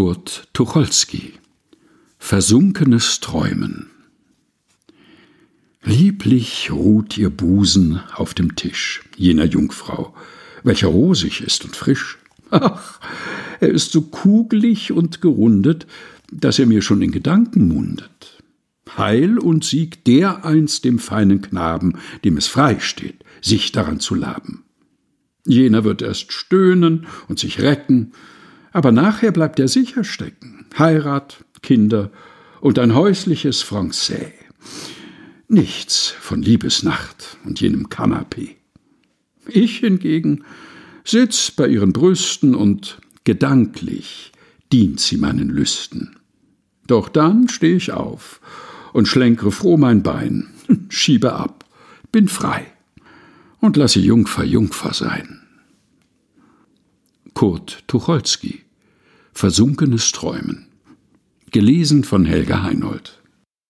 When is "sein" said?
54.94-55.40